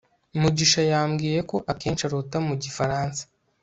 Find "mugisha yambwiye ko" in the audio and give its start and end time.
0.41-1.57